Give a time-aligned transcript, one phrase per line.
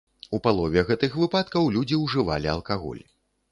[0.37, 3.07] У палове гэтых выпадкаў людзі ўжывалі алкаголь.